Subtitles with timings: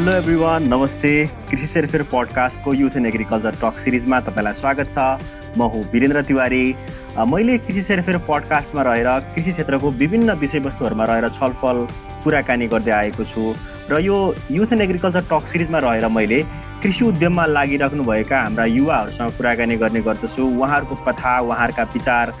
[0.00, 1.10] Hello everyone नमस्ते।
[1.50, 6.62] कृषि सेरफेर पडकास्टको युथ एन्ड एग्रिकल्चर टक सिरिजमा तपाईँलाई स्वागत छ। म हुँ वीरेन्द्र तिवारी।
[7.28, 11.86] मैले कृषि सेरफेर पडकास्टमा रहेर कृषि क्षेत्रको विभिन्न विषयवस्तुहरूमा रहेर छलफल
[12.24, 13.44] कुराकानी गर्दै आएको छु।
[13.90, 14.16] र यो
[14.50, 16.42] युथ एन्ड एग्रिकल्चर टक सिरिजमा रहेर मैले
[16.80, 22.32] कृषि उद्यममा लागिराख्नुभएका हाम्रा युवाहरूसँग कुराकानी गर्ने गर्दछु। उहाँहरूको कथा उहाँहरूका विचार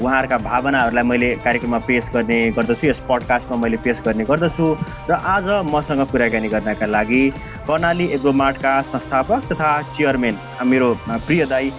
[0.00, 4.66] उहाँहरूका भावनाहरूलाई मैले कार्यक्रममा पेस गर्ने गर्दछु यस पडकास्टमा मैले पेस गर्ने गर्दछु
[5.10, 7.22] र आज मसँग कुराकानी गर्नका लागि
[7.66, 10.38] कर्णाली एग्रोमार्टका संस्थापक तथा चेयरम्यान
[10.70, 10.88] मेरो
[11.26, 11.72] प्रिय दाई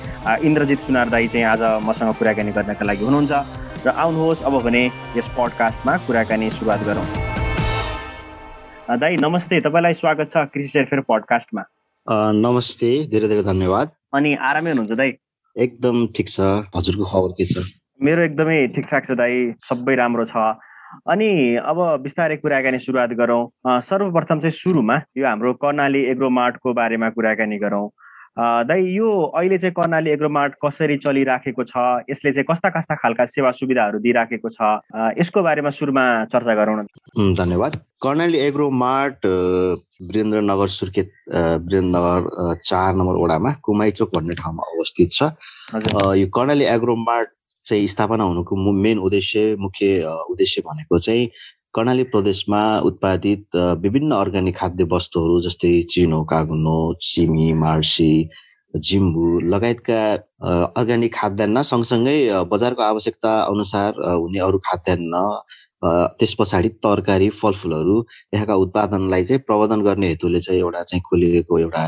[0.44, 3.32] इन्द्रजित सुनार दाई चाहिँ आज मसँग कुराकानी गर्नका लागि हुनुहुन्छ
[3.88, 4.84] र आउनुहोस् अब भने
[5.16, 7.08] यस पडकास्टमा कुराकानी सुरुवात गरौँ।
[9.00, 11.64] दाई नमस्ते तपाईँलाई स्वागत छ कृषि सेरफेर पडकास्टमा
[12.44, 15.12] नमस्ते धेरै धेरै धन्यवाद। अनि आरामै हुनुहुन्छ दाई?
[15.56, 16.40] एकदम ठिक छ
[16.76, 17.70] हजुरको खबर के छ?
[18.02, 20.44] मेरो एकदमै ठिकठाक छ दाई सबै राम्रो छ।
[21.14, 21.32] अनि
[21.70, 23.42] अब बिस्तारै कुराकानी सुरुवात गरौँ।
[23.88, 27.88] सर्वप्रथम चाहिँ सुरुमा यो हाम्रो कर्णाली एग्रोमार्टको बारेमा कुराकानी गरौँ।
[28.40, 31.74] दाइ यो अहिले चाहिँ कर्णाली एग्रोमार्ट कसरी चलिराखेको छ?
[32.10, 34.60] यसले चाहिँ कस्ता कस्ता खालका सेवा सुविधाहरू दिइराखेको छ?
[35.20, 41.12] यसको बारेमा सुरुमा चर्चा गरौँ न। धन्यवाद। कर्णाली एग्रोमार्ट वीरेन्द्रनगर सुर्खेत
[41.68, 45.36] वीरेन्द्रनगर चार नम्बर वडामा कुमाई चोक भन्ने ठाउँमा अवस्थित छ।
[46.16, 47.30] यो कर्णाली एग्रोमार्ट
[47.70, 51.28] चाहिँ स्थापना हुनुको मेन उद्देश्य मुख्य उद्देश्य भनेको चाहिँ
[51.76, 58.14] कर्णाली प्रदेशमा उत्पादित विभिन्न अर्ग्यानिक खाद्य वस्तुहरू जस्तै चिनो कागुनो चिमी मार्सी
[58.74, 60.02] जिम्बु लगायतका
[60.74, 62.20] अर्ग्यानिक खाद्यान्न सँगसँगै
[62.52, 65.24] बजारको आवश्यकता अनुसार हुने अरू खाद्यान्न
[66.20, 67.98] त्यस पछाडि तरकारी फलफुलहरू
[68.34, 71.86] यहाँका उत्पादनलाई चाहिँ प्रवर्धन गर्ने हेतुले चाहिँ एउटा चाहिँ खोलिएको एउटा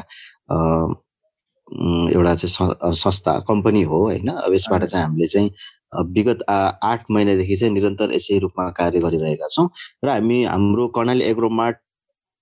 [1.72, 4.28] एउटा चाहिँ संस्था कम्पनी हो होइन?
[4.30, 5.52] अब यसबाट चाहिँ हामीले चाहिँ
[6.16, 9.70] विगत आठ महिनादेखि चाहिँ निरन्तर यसै रूपमा कार्य गरिरहेका छौँ।
[10.06, 11.78] र हामी हाम्रो कर्णाली एग्रोमार्ट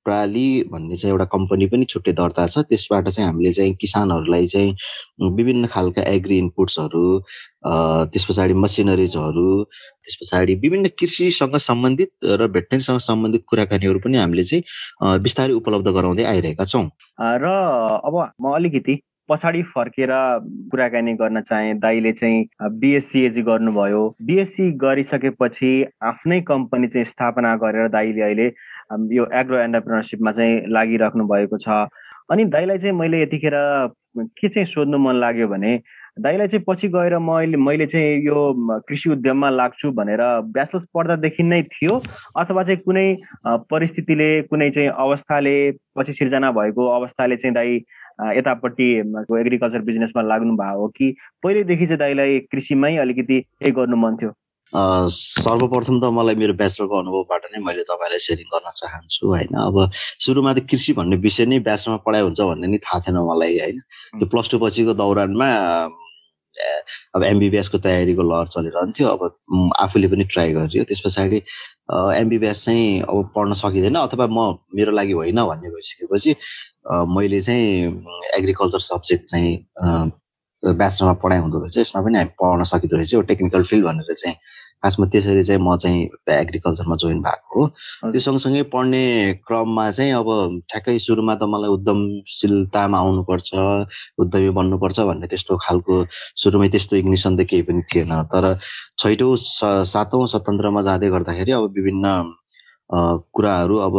[0.06, 5.32] प्राली भन्ने चाहिँ एउटा कम्पनी पनि छुट्टै दर्ता छ। त्यसबाट चाहिँ हामीले चाहिँ किसानहरूलाई चाहिँ
[5.38, 7.04] विभिन्न खालका एग्री इनपुट्सहरू
[8.10, 15.20] त्यस पछाडि मसिनरिजहरू त्यस पछाडि विभिन्न कृषिसँग सम्बन्धित र भेटनेरीसँग सम्बन्धित कुराकानीहरू पनि हामीले चाहिँ
[15.22, 16.86] बिस्तारै उपलब्ध गराउँदै आइरहेका छौँ।
[17.20, 17.46] र
[18.06, 18.96] अब म अलिकति
[19.30, 20.10] पछाडि फर्केर
[20.72, 22.46] कुराकानी गर्न चाहे दाईले चाहिँ
[22.80, 25.72] बिएससिएजी गर्नुभयो। बिएससी गरिसकेपछि
[26.04, 28.48] आफ्नै कम्पनी चाहिँ स्थापना गरेर दाईले अहिले
[29.16, 31.88] यो एग्रो एन्टरप्रिनरसिपमा चाहिँ लागिराख्नु भएको छ।
[32.32, 33.54] अनि दाईलाई चाहिँ मैले यतिखेर
[34.18, 35.80] के चाहिँ सोध्नु मन लाग्यो भने
[36.20, 38.38] दाईलाई चाहिँ पछि गएर मैले मैले चाहिँ यो
[38.88, 40.22] कृषि उद्यममा लाग्छु भनेर
[40.54, 42.02] ब्याचलर्स पढ्दादेखि नै थियो
[42.38, 43.08] अथवा चाहिँ कुनै
[43.48, 45.56] परिस्थितिले कुनै चाहिँ अवस्थाले
[45.98, 47.80] पछि सिर्जना भएको अवस्थाले चाहिँ दाई
[48.38, 48.88] यतापट्टि
[49.40, 54.32] एग्रिकल्चर बिजनेसमा लाग्नु भएको हो कि पहिल्यैदेखि चाहिँ दाइलाई कृषिमै अलिकति केही गर्नु मन थियो?
[54.74, 59.56] सर्वप्रथम त मलाई मेरो ब्याचलरको अनुभवबाट नै मैले तपाईँलाई सेयरिङ गर्न चाहन्छु होइन?
[59.56, 59.90] अब
[60.26, 63.80] सुरुमा त कृषि भन्ने विषय नै ब्याचलरमा पढाइ हुन्छ भन्ने नि थाहा थिएन मलाई होइन?
[64.20, 65.50] त्यो प्लस टू पछिको दौरानमा
[67.16, 71.42] अब एमबिबिएसको तयारीको लहर चलिरहन्थ्यो अब आफूले पनि ट्राई गरियो। त्यस पछाडि
[72.20, 76.36] एमबिबिएस चाहिँ अब पढ्न सकिँदैन अथवा म मेरो लागि होइन भन्ने भइसकेपछि
[77.16, 78.04] मैले चाहिँ
[78.38, 80.12] एग्रिकल्चर सब्जेक्ट चाहिँ
[80.64, 84.36] ब्याचलरमा पढाइ हुँदो रहेछ यसमा पनि हामी पढ्न सकिँदो रहेछ। यो टेक्निकल फिल्ड भनेर चाहिँ
[84.84, 87.68] खासमा त्यसरी चाहिँ म चाहिँ एग्रिकल्चरमा जोइन भएको हो।
[88.12, 89.04] त्यो सँगसँगै पढ्ने
[89.48, 90.28] क्रममा चाहिँ अब
[90.72, 93.50] ठ्याक्कै सुरुमा त मलाई उद्यमशीलतामा आउनुपर्छ
[94.24, 95.96] उद्यमी बन्नुपर्छ भन्ने त्यस्तो खालको
[96.40, 98.56] सुरुमै त्यस्तो इग्निसन त केही पनि थिएन। तर
[99.00, 99.36] छैटौँ
[99.84, 102.08] सातौँ स्वतन्त्रमा जाँदै गर्दाखेरि अब विभिन्न
[103.36, 103.96] कुराहरू अब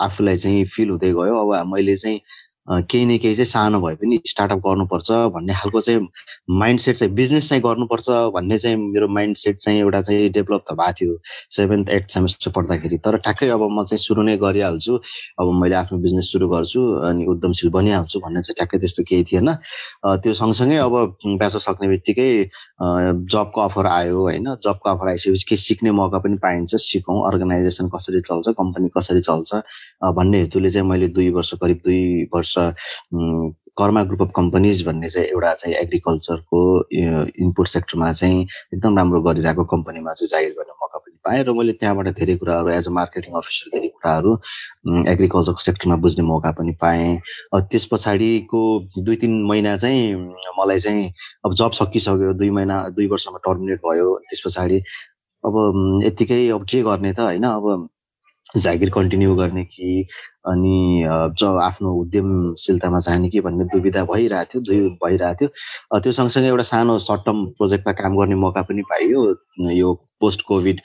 [0.00, 2.20] आफूलाई चाहिँ फिल हुँदै गयो। अब मैले चाहिँ
[2.68, 6.06] केही न केही चाहिँ सानो भए पनि स्टार्टअप गर्नुपर्छ भन्ने खालको चाहिँ
[6.58, 10.64] माइन्ड सेट चाहिँ बिजनेस चाहिँ गर्नुपर्छ भन्ने चाहिँ मेरो माइन्ड सेट चाहिँ एउटा चाहिँ डेभलप
[10.70, 11.18] त भएको थियो
[11.56, 14.96] सेभेन्थ एट सेमेस्टर पढ्दाखेरि। तर ठ्याक्कै अब म चाहिँ सुरु नै गरिहाल्छु।
[15.40, 19.48] अब मैले आफ्नो बिजनेस सुरु गर्छु अनि उद्यमशील बनिहाल्छु भन्ने चाहिँ ठ्याक्कै त्यस्तो केही थिएन।
[20.22, 20.94] त्यो सँगसँगै अब
[21.26, 22.30] ब्याचलर सक्ने बित्तिकै
[23.32, 28.20] जबको अफर आयो होइन जबको अफर आइसकेपछि केही सिक्ने मौका पनि पाइन्छ सिकौँ अर्गनाइजेसन कसरी
[28.30, 29.50] चल्छ कम्पनी कसरी चल्छ
[30.14, 32.02] भन्ने हेतुले चाहिँ मैले दुई वर्ष करिब दुई
[32.34, 32.51] वर्ष
[33.78, 36.60] कर्मा ग्रुप अफ कम्पनीज भन्ने चाहिँ एउटा चाहिँ एग्रिकल्चरको
[36.92, 41.72] इनपुट सेक्टरमा चाहिँ एकदम राम्रो गरिरहेको कम्पनीमा चाहिँ जागिर गर्ने मौका पनि पाएँ। र मैले
[41.72, 44.32] त्यहाँबाट धेरै कुराहरू एज अ मार्केटिङ अफिसर धेरै कुराहरू
[45.12, 47.16] एग्रिकल्चरको सेक्टरमा बुझ्ने मौका पनि पाएँ।
[47.54, 48.60] त्यस पछाडिको
[48.98, 50.14] दुई तिन महिना चाहिँ
[50.58, 51.12] मलाई चाहिँ
[51.44, 54.78] अब जब सकिसक्यो दुई महिना दुई वर्षमा टर्मिनेट भयो। त्यस पछाडि
[55.44, 55.54] अब
[56.04, 57.44] यत्तिकै अब के गर्ने त होइन?
[57.44, 57.88] अब
[58.56, 60.06] जागिर कन्टिन्यू गर्ने कि
[60.46, 61.04] अनि
[61.38, 66.62] जो आफ्नो उद्यमशीलतामा जाने कि भन्ने दुविधा भइरहेको थियो दुई भइरहेको थियो। त्यो सँगसँगै एउटा
[66.62, 69.20] सानो सर्ट टर्म प्रोजेक्टमा काम गर्ने मौका पनि पाइयो।
[69.72, 70.80] यो post COVID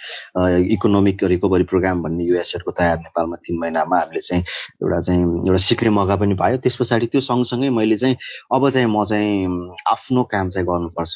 [0.74, 4.44] economic recovery programme भन्ने युएसएडको तयार नेपालमा तिन महिनामा हामीले चाहिँ
[4.84, 8.16] एउटा चाहिँ एउटा सिक्ने मौका पनि पायो। त्यस पछाडि त्यो सँगसँगै मैले चाहिँ
[8.54, 9.48] अब चाहिँ म चाहिँ
[9.92, 11.16] आफ्नो काम चाहिँ गर्नुपर्छ।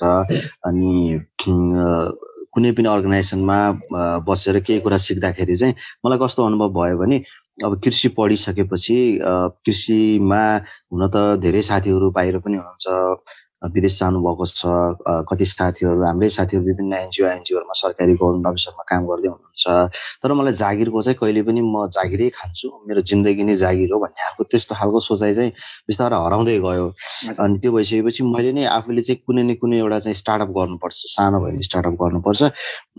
[0.67, 1.19] अनि
[2.53, 3.57] कुनै पनि अर्गनाइजेसनमा
[4.27, 5.75] बसेर केही कुरा सिक्दाखेरि चाहिँ
[6.05, 7.17] मलाई कस्तो अनुभव भयो भने
[7.65, 8.97] अब कृषि पढिसकेपछि
[9.65, 10.43] कृषिमा
[10.91, 14.61] हुन त धेरै साथीहरू बाहिर पनि हुनुहुन्छ विदेश जानुभएको छ।
[15.29, 19.63] कति साथीहरू हाम्रै साथीहरू विभिन्न एनजिओ एनजिओहरूमा सरकारी गभर्मेन्ट अफिसरमा काम गर्दै हुनुहुन्छ।
[20.21, 24.21] तर मलाई जागिरको चाहिँ कहिले पनि म जागिरै खान्छु। मेरो जिन्दगी नै जागिर हो भन्ने
[24.25, 25.51] खालको त्यस्तो खालको सोचाइ चाहिँ
[25.87, 26.85] बिस्तारै हराउँदै गयो।
[27.37, 31.37] अनि त्यो भइसकेपछि मैले नै आफूले चाहिँ कुनै न कुनै एउटा चाहिँ स्टार्टअप गर्नुपर्छ सानो
[31.45, 32.41] भए पनि स्टार्टअप गर्नुपर्छ।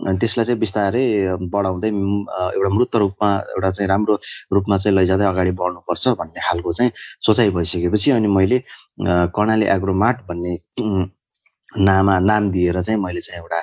[0.06, 1.05] अनि त्यसलाई चाहिँ बिस्तारै
[1.50, 4.15] बढाउँदै एउटा मृत रूपमा एउटा चाहिँ राम्रो
[4.55, 6.91] रूपमा चाहिँ लैजाँदै अगाडि बढ्नुपर्छ भन्ने खालको चाहिँ
[7.26, 8.58] सोचाइ भइसकेपछि अनि मैले
[9.07, 10.57] कर्णाली एग्रोमार्ट भन्ने
[11.79, 13.61] नाममा नाम दिएर चाहिँ मैले चाहिँ एउटा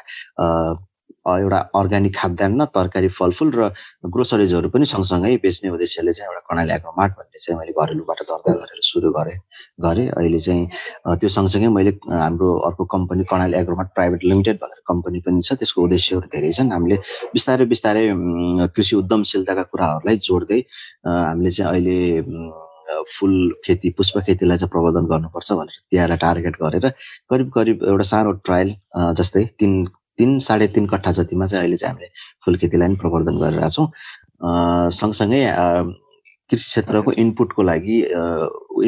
[1.29, 3.67] एउटा अर्ग्यानिक खाद्यान्न तरकारी फलफुल र
[4.13, 8.79] ग्रोसरिजहरू पनि सँगसँगै बेच्ने उद्देश्यले चाहिँ एउटा कर्णाली एग्रोमार्ट भन्ने चाहिँ मैले घरेलुबाट दर्ता गरेर
[8.89, 9.37] सुरु गरेँ
[9.85, 10.65] गरेँ। अहिले चाहिँ
[11.19, 15.83] त्यो सँगसँगै मैले हाम्रो अर्को company Karnali Agromart private limited भनेर कम्पनी पनि छ त्यसको
[15.83, 16.97] उद्देश्यहरू धेरै छन्। हामीले
[17.35, 18.05] बिस्तारै बिस्तारै
[18.75, 20.59] कृषि उद्यमशीलताका कुराहरूलाई जोड्दै
[21.05, 21.97] हामीले चाहिँ अहिले
[23.09, 26.89] फुल खेती पुष्प खेतीलाई चाहिँ प्रबन्धन गर्नुपर्छ भनेर त्यहाँलाई टार्गेट गरेर
[27.29, 28.75] करिब करिब एउटा सानो ट्रायल
[29.17, 29.73] जस्तै तिन
[30.19, 32.09] तिन साढे तिन कट्ठा जतिमा चाहिँ अहिले चाहिँ हामीले
[32.45, 33.87] फुल खेतीलाई पनि प्रवर्धन गरिरहेको छौँ
[34.93, 35.43] सँगसँगै
[36.51, 37.97] कृषि क्षेत्रको इनपुटको लागि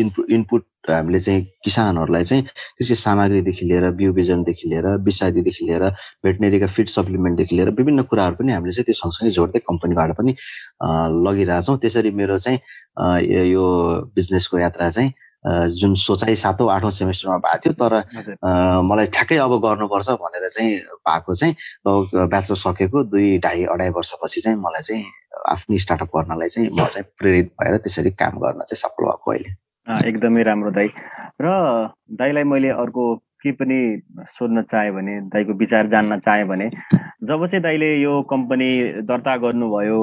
[0.01, 5.83] इनपुट इनपुट हामीले चाहिँ किसानहरूलाई चाहिँ कृषि सामग्रीदेखि लिएर बिउ बिजनदेखि लिएर विषादीदेखि लिएर
[6.25, 10.35] भेटनेरीका फिड सप्लिमेन्टदेखि लिएर विभिन्न कुराहरू पनि हामीले चाहिँ त्यो सँगसँगै जोड्दै कम्पनीबाट पनि
[11.27, 12.59] लगिरहेछौँ। त्यसरी मेरो चाहिँ
[13.51, 13.65] यो
[14.15, 15.13] बिजनेसको यात्रा चाहिँ
[15.77, 17.93] जुन सोचाइ सातौँ आठौँ सेमेस्टरमा भएको थियो तर
[18.89, 21.55] मलाई ठ्याक्कै अब गर्नुपर्छ भनेर चाहिँ भएको चाहिँ
[22.25, 25.05] ब्याचलर सकेको दुई ढाई अढाई वर्षपछि चाहिँ मलाई चाहिँ
[25.49, 30.07] आफ्नै स्टार्टअप गर्नलाई चाहिँ म चाहिँ प्रेरित भएर त्यसरी काम गर्न चाहिँ सफल भएको अहिले।
[30.07, 30.87] एकदमै राम्रो दाई।
[31.41, 31.47] र
[32.11, 36.69] दाईलाई मैले अर्को के पनि सोध्न चाहेँ भने दाईको विचार जान्न चाहेँ भने
[37.23, 38.69] जब चाहिँ दाईले यो कम्पनी
[39.01, 40.01] दर्ता गर्नुभयो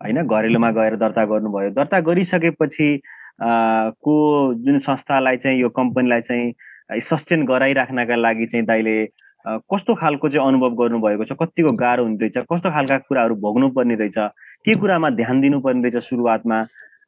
[0.00, 3.02] होइन घरेलुमा गएर दर्ता गर्नुभयो दर्ता गरिसकेपछि
[3.42, 4.14] को
[4.54, 9.04] जुन संस्थालाई चाहिँ यो कम्पनीलाई चाहिँ सस्टेन गराइराख्नका लागि चाहिँ दाइले
[9.48, 11.32] कस्तो खालको चाहिँ अनुभव गर्नुभएको छ?
[11.32, 14.18] कतिको गाह्रो हुने रहेछ कस्तो खालका कुराहरू भोग्नु पर्ने रहेछ?
[14.64, 16.58] के कुरामा ध्यान दिनुपर्ने रहेछ सुरुवातमा?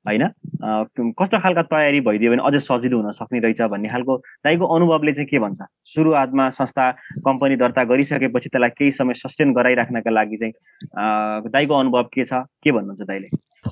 [0.07, 0.25] होइन?
[1.21, 5.29] कस्तो खालका तयारी भइदियो भने अझै सजिलो हुन सक्ने रहेछ भन्ने खालको दाइको अनुभवले चाहिँ
[5.29, 5.61] के भन्छ?
[5.93, 6.91] सुरुवातमा संस्था
[7.27, 10.53] कम्पनी दर्ता गरिसकेपछि त्यसलाई केही समय सस्टेन गराइराख्नका लागि चाहिँ
[11.53, 12.33] दाइको अनुभव के छ?
[12.65, 13.29] के भन्नुहुन्छ दाइले?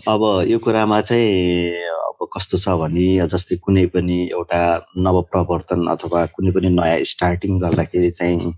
[0.08, 1.72] अब यो कुरामा चाहिँ
[2.08, 4.60] अब कस्तो छ भने जस्तै कुनै पनि एउटा
[5.00, 8.52] नवप्रवर्तन अथवा कुनै पनि नयाँ स्टार्टिङ गर्दाखेरि चाहिँ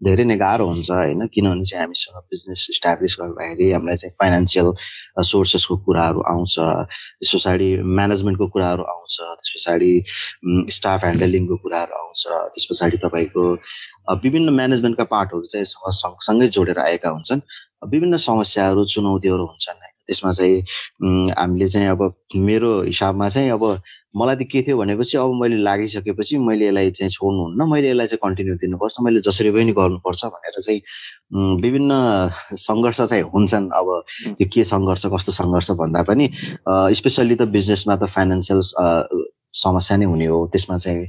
[0.00, 4.68] धेरै नै गाह्रो हुन्छ होइन किनभने चाहिँ हामीसँग बिजनेस इस्टाब्लिस गर्दाखेरि हामीलाई चाहिँ फाइनेन्सियल
[5.24, 9.92] सोर्सेसको कुराहरू आउँछ त्यस पछाडि म्यानेजमेन्टको कुराहरू आउँछ त्यस पछाडि
[10.76, 13.44] स्टाफ ह्यान्डलिङको कुराहरू आउँछ त्यस पछाडि तपाईँको
[14.24, 17.40] विभिन्न म्यानेजमेन्टका पार्टहरू चाहिँ सँगसँगै जोडेर आएका हुन्छन्।
[17.92, 22.02] विभिन्न समस्याहरू चुनौतीहरू हुन्छन् त्यसमा चाहिँ हामीले चाहिँ अब
[22.48, 23.64] मेरो हिसाबमा चाहिँ अब
[24.16, 28.20] मलाई त के थियो भनेपछि अब मैले लागिसकेपछि मैले यसलाई चाहिँ छोड्नुहुन्न मैले यसलाई चाहिँ
[28.24, 30.80] कन्टिन्यू दिनुपर्छ मैले जसरी पनि गर्नुपर्छ भनेर चाहिँ
[31.62, 31.92] विभिन्न
[32.66, 33.88] सङ्घर्ष चाहिँ हुन्छन्। अब
[34.38, 36.30] त्यो के सङ्घर्ष कस्तो सङ्घर्ष भन्दा पनि
[37.00, 38.60] स्पेसल्ली त बिजनेसमा त फाइनेन्सियल
[39.56, 41.08] समस्या नै हुने हो। त्यसमा चाहिँ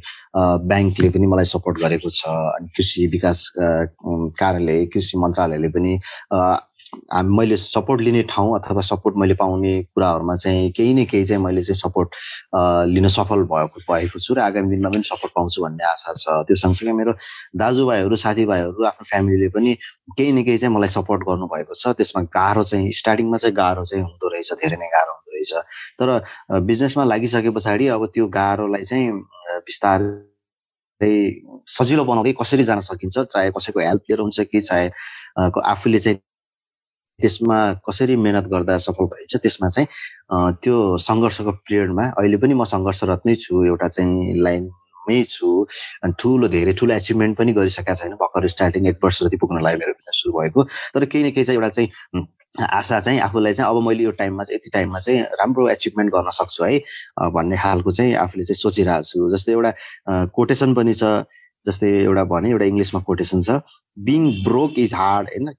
[0.68, 5.94] ब्याङ्कले पनि मलाई सपोर्ट गरेको छ अनि कृषि विकास कार्यालय कृषि मन्त्रालयले पनि
[7.38, 11.64] मैले सपोर्ट लिने ठाउँ अथवा सपोर्ट मैले पाउने कुराहरूमा चाहिँ केही न केही चाहिँ मैले
[11.64, 12.16] चाहिँ सपोर्ट
[12.94, 16.56] लिन सफल भएको भएको छु र आगामी दिनमा पनि सपोर्ट पाउँछु भन्ने आशा छ। त्यो
[16.56, 17.14] सँगसँगै मेरो
[17.56, 19.74] दाजुभाइहरू साथीभाइहरू आफ्नो फ्यामिलीले पनि
[20.18, 24.04] केही न केही चाहिँ मलाई सपोर्ट गर्नुभएको छ। त्यसमा गाह्रो चाहिँ स्टार्टिङमा चाहिँ गाह्रो चाहिँ
[24.04, 25.54] हुँदो रहेछ धेरै नै गाह्रो हुँदो रहेछ।
[26.00, 26.08] तर
[26.64, 29.12] बिजनेसमा लागिसके पछाडि अब त्यो गाह्रोलाई चाहिँ
[29.68, 31.12] बिस्तारै
[31.68, 34.90] सजिलो बनाउँदै कसरी जान सकिन्छ चाहे कसैको हेल्प लिएर हुन्छ कि चाहे
[35.74, 36.20] आफूले चाहिँ
[37.22, 37.58] त्यसमा
[37.88, 39.88] कसरी मेहनत गर्दा सफल भइन्छ त्यसमा चाहिँ
[40.64, 40.76] त्यो
[41.08, 45.50] सङ्घर्षको पिरियडमा अहिले पनि म सङ्घर्षरत नै छु एउटा चाहिँ लाइनमै छु।
[46.04, 49.94] अनि ठुलो धेरै ठुलो एचिभमेन्ट पनि गरिसकेका छैन। भर्खर स्टार्टिङ एक वर्ष जति पुग्नलाई मेरो
[49.98, 52.26] बिजनेस सुरु भएको। तर केही न केही चाहिँ एउटा चाहिँ
[52.70, 56.30] आशा चाहिँ आफूलाई चाहिँ अब मैले यो टाइममा चाहिँ यति टाइममा चाहिँ राम्रो एचिभमेन्ट गर्न
[56.38, 56.78] सक्छु है।
[57.34, 59.72] भन्ने खालको चाहिँ आफूले चाहिँ सोचिरहेको छु। जस्तै एउटा
[60.38, 61.04] कोटेसन पनि छ।
[61.66, 63.62] जस्तै एउटा भने एउटा इङ्ग्लिसमा कोटेसन छ।
[64.10, 65.50] बिङ ब्रोक इज हार्ड होइन?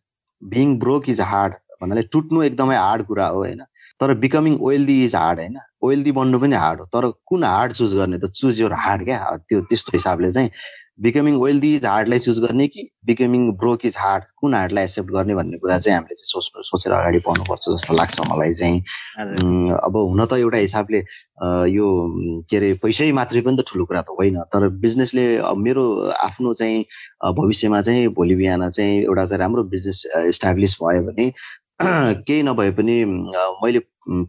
[0.42, 3.62] बिङ ब्रोक इज हार्ड भन्नाले टुट्नु एकदमै हार्ड कुरा हो होइन?
[4.00, 5.56] तर बिकमिङ वेल्दी इज हार्ड होइन?
[5.84, 8.30] वेल्दी बन्नु पनि हार्ड हो तर कुन हार्ड चुज गर्ने त?
[8.40, 9.18] चुज योर हार्ड क्या?
[9.48, 10.50] त्यो त्यस्तो हिसाबले चाहिँ
[10.98, 15.34] बिकमिङ वेल्दी इज हार्डलाई चुज गर्ने कि बिकमिङ ब्रोक इज हार्ड कुन हार्डलाई एक्सेप्ट गर्ने
[15.34, 18.80] भन्ने कुरा चाहिँ हामीले चाहिँ सोच्नु सोचेर अगाडि बढ्नुपर्छ जस्तो लाग्छ मलाई चाहिँ।
[19.78, 20.98] अब हुन त एउटा हिसाबले
[21.76, 21.86] यो
[22.50, 25.24] के अरे पैसै मात्रै पनि त ठुलो कुरा त होइन तर बिजनेसले
[25.66, 25.86] मेरो
[26.18, 26.84] आफ्नो चाहिँ
[27.38, 31.32] भविष्यमा चाहिँ भोलि बिहान चाहिँ एउटा चाहिँ राम्रो बिजनेस इस्टाब्लिस भयो भने
[32.26, 33.04] केही नभए पनि
[33.62, 33.80] मैले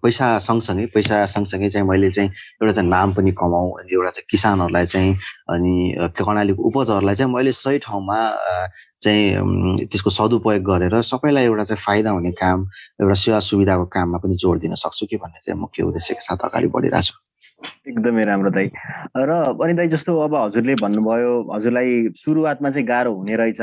[0.03, 4.25] पैसा सँगसँगै पैसा सँगसँगै चाहिँ मैले चाहिँ एउटा चाहिँ नाम पनि कमाउँ अनि एउटा चाहिँ
[4.29, 5.15] किसानहरूलाई चाहिँ
[5.49, 8.19] अनि कर्णालीको उपजहरूलाई चाहिँ मैले सही ठाउँमा
[9.01, 12.67] चाहिँ त्यसको सदुपयोग गरेर सबैलाई एउटा चाहिँ फाइदा हुने काम
[13.01, 16.67] एउटा सेवा सुविधाको काममा पनि जोड दिन सक्छु कि भन्ने चाहिँ मुख्य उद्देश्यका साथ अगाडि
[16.67, 17.29] बढिरहेको छु
[17.89, 18.67] एकदमै राम्रो दाई।
[19.17, 19.31] र
[19.63, 23.61] अनि दाई जस्तो अब हजुरले भन्नुभयो हजुरलाई सुरुवातमा चाहिँ गाह्रो हुने रहेछ।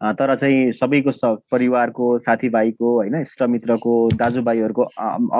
[0.00, 4.82] तर चाहिँ सबैको स परिवारको साथीभाइको होइन इष्टमित्रको दाजुभाइहरूको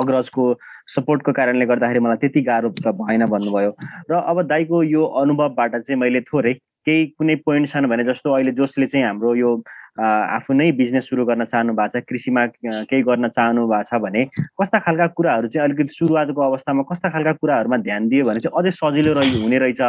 [0.01, 0.53] अग्रजको
[0.95, 3.71] सपोर्टको कारणले गर्दाखेरि मलाई त्यति गाह्रो त भएन भन्नुभयो।
[4.11, 6.53] र अब दाईको यो अनुभवबाट चाहिँ मैले थोरै
[6.85, 9.55] केही कुनै पोइन्ट छन् भने जस्तो अहिले जसले चाहिँ हाम्रो यो
[9.99, 14.25] आफू नै बिजनेस सुरु गर्न चाहनु भएको छ कृषिमा केही गर्न चाहनु भएको छ भने
[14.59, 18.71] कस्ता खालका कुराहरू चाहिँ अलिकति सुरुवातको अवस्थामा कस्ता खालका कुराहरूमा ध्यान दियो भने चाहिँ अझै
[18.71, 19.81] सजिलो रहि हुने रहेछ।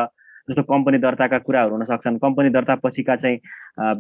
[0.50, 3.36] जस्तो कम्पनी दर्ताका कुराहरू हुन सक्छन् कम्पनी दर्ता पछिका चाहिँ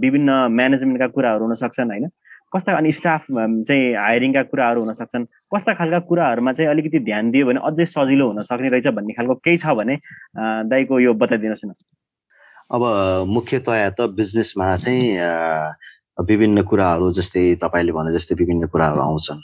[0.02, 2.08] विभिन्न म्यानेजमेन्टका कुराहरू हुन सक्छन् होइन?
[2.52, 5.24] कस्ता अनि स्टाफ चाहिँ हायरिङका कुराहरू हुन सक्छन्?
[5.54, 9.34] कस्ता खालका कुराहरूमा चाहिँ अलिकति ध्यान दियो भने अझै सजिलो हुन सक्ने रहेछ भन्ने खालको
[9.46, 9.94] केही छ भने
[10.66, 11.72] दाईको यो बताइदिनुहोस् न।
[12.74, 12.82] अब
[13.30, 15.06] मुख्यतया त बिजनेसमा चाहिँ
[16.28, 19.40] विभिन्न कुराहरू जस्तै तपाईँले भने जस्तै विभिन्न कुराहरू आउँछन्।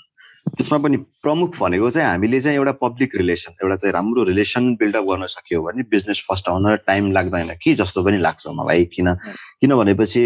[0.59, 5.05] त्यसमा पनि प्रमुख भनेको चाहिँ हामीले चाहिँ एउटा पब्लिक रिलेसन एउटा चाहिँ राम्रो रिलेसन बिल्डअप
[5.05, 9.15] गर्न सक्यो भने बिजनेस फर्स्ट आउन टाइम लाग्दैन कि जस्तो पनि लाग्छ मलाई किन
[9.61, 10.25] किन भनेपछि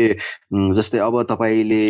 [0.75, 1.83] जस्तै अब तपाईँले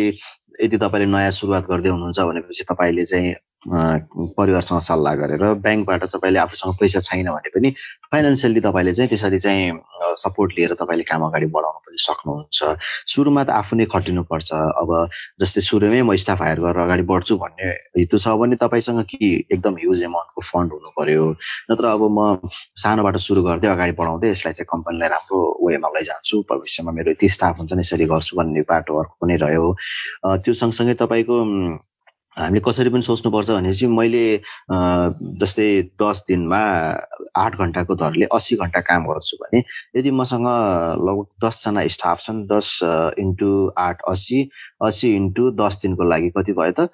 [0.61, 3.33] यदि तपाईँले नयाँ सुरुवात गर्दै हुनुहुन्छ भनेपछि तपाईँले चाहिँ
[3.67, 7.69] परिवारसँग सल्लाह गरेर ब्याङ्कबाट तपाईँले आफूसँग पैसा छैन भने पनि
[8.11, 9.71] फाइनेन्सियल्ली तपाईँले चाहिँ त्यसरी चाहिँ
[10.17, 12.59] सपोर्ट लिएर तपाईँले काम अगाडि बढाउन पनि सक्नुहुन्छ।
[13.13, 14.49] सुरुमा त आफू नै खटिनुपर्छ।
[14.81, 14.89] अब
[15.41, 17.69] जस्तै सुरुमै म स्टाफ हायर गरेर अगाडि बढ्छु भन्ने
[18.01, 21.23] हेतु छ भने तपाईँसँग कि एकदम ह्युज एमाउन्टको फन्ड हुनु पर्यो
[21.69, 26.91] नत्र अब म सानोबाट सुरु गर्दै अगाडि बढाउँदै यसलाई चाहिँ कम्पनीलाई राम्रो वेमा लैजान्छु। भविष्यमा
[26.97, 29.65] मेरो यति स्टाफ हुन्छ यसरी गर्छु भन्ने बाटो अर्को पनि रह्यो।
[30.41, 31.37] त्यो सँगसँगै तपाईँको
[32.37, 34.25] हामीले कसरी पनि सोच्नुपर्छ भनेपछि मैले
[35.41, 35.67] जस्तै
[36.01, 36.61] दस दिनमा
[37.35, 39.63] आठ घन्टाको दरले अस्सी घन्टा काम गर्छु भने
[39.99, 40.47] यदि मसँग
[41.07, 42.69] लगभग दसजना स्टाफ छन् दस
[43.19, 44.39] इन्टु आठ अस्सी
[44.87, 46.89] अस्सी इन्टु दस दिनको लागि कति भयो त?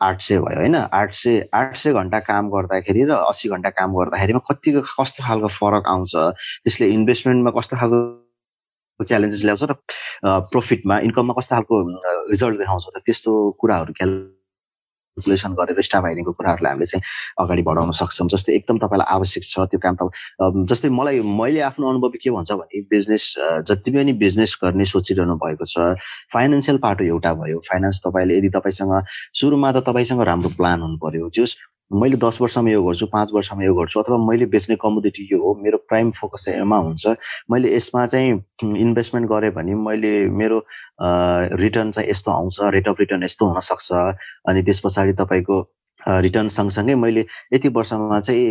[0.00, 0.74] आठ सय भयो होइन?
[0.74, 5.48] आठ सय आठ सय घन्टा काम गर्दाखेरि र अस्सी घन्टा काम गर्दाखेरिमा कतिको कस्तो खालको
[5.62, 6.14] फरक आउँछ?
[6.66, 9.72] त्यसले इन्भेस्टमेन्टमा कस्तो खालको च्यालेन्जेस ल्याउँछ र
[10.50, 11.76] प्रफिटमा इन्कममा कस्तो खालको
[12.34, 12.98] रिजल्ट देखाउँछ त?
[13.06, 13.30] त्यस्तो
[13.62, 13.92] कुराहरू
[15.12, 17.02] क्यालकुलेसन गरेर स्टाफ हाइरिङको कुराहरूलाई हामीले चाहिँ
[17.38, 20.08] अगाडि बढाउन सक्छौँ। जस्तै एकदम तपाईँलाई आवश्यक छ त्यो काम त
[20.72, 23.24] जस्तै मलाई मैले आफ्नो अनुभव के भन्छ भने बिजनेस
[23.68, 26.00] जति पनि बिजनेस गर्ने सोचिरहनु भएको छ
[26.32, 28.92] फाइनेन्सियल पाटो एउटा भयो। फाइनेन्स तपाईँले यदि तपाईँसँग
[29.36, 31.56] सुरुमा त तपाईँसँग राम्रो प्लान हुनु पर्यो। जस
[31.92, 35.54] मैले दस वर्षमा यो गर्छु पाँच वर्षमा यो गर्छु अथवा मैले बेच्ने कमोडिटी यो हो
[35.62, 37.16] मेरो प्राइम फोकस यसमा हुन्छ।
[37.50, 38.30] मैले यसमा चाहिँ
[38.64, 40.58] इन्भेस्टमेन्ट गरेँ भने मैले मेरो
[41.60, 43.92] रिटर्न चाहिँ यस्तो आउँछ रेट अफ रिटर्न यस्तो हुनसक्छ।
[44.48, 45.60] अनि त्यस पछाडि तपाईँको
[46.08, 48.46] रिटर्न सँगसँगै मैले यति वर्षमा चाहिँ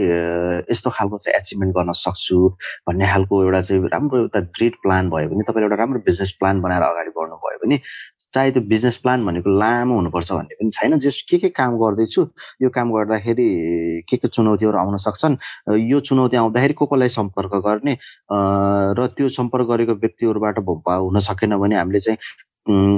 [0.72, 2.38] यस्तो खालको चाहिँ एचिभमेन्ट गर्न सक्छु
[2.88, 6.62] भन्ने खालको एउटा चाहिँ राम्रो एउटा ग्रेट प्लान भयो भने तपाईँले एउटा राम्रो बिजनेस प्लान
[6.62, 7.80] बनाएर अगाडि बढ्नु भयो भने
[8.34, 12.28] चाहे त्यो बिजनेस प्लान भनेको लामो हुनुपर्छ भन्ने पनि छैन। जस के के काम गर्दैछु
[12.62, 13.48] यो काम गर्दाखेरि
[14.10, 15.36] के के चुनौतीहरू आउन सक्छन्
[15.92, 17.98] यो चुनौती आउँदाखेरि को कोलाई सम्पर्क गर्ने
[19.00, 22.18] र त्यो सम्पर्क गरेको व्यक्तिहरूबाट हुन सकेन भने हामीले चाहिँ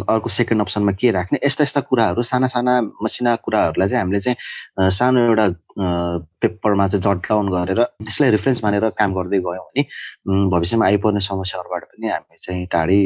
[0.10, 4.92] अर्को सेकेन्ड अप्सनमा के राख्ने यस्ता यस्ता कुराहरू साना साना मसिना कुराहरूलाई चाहिँ हामीले चाहिँ
[4.92, 5.48] सानो एउटा
[5.78, 9.84] पेपरमा चाहिँ जट डाउन गरेर त्यसलाई रिफरेन्स मानेर काम गर्दै गयौँ भने
[10.54, 13.02] भविष्यमा आइपर्ने समस्याहरूबाट पनि हामी चाहिँ टाढै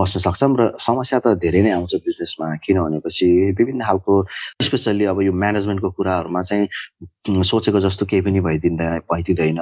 [0.00, 3.26] बस्न सक्छौँ र समस्या त धेरै नै आउँछ बिजनेसमा किन भनेपछि
[3.58, 4.14] विभिन्न खालको
[4.62, 9.60] स्पेसल्ली अब यो म्यानेजमेन्टको कुराहरूमा चाहिँ सोचेको जस्तो केही पनि भइदिँदा भइदिँदैन।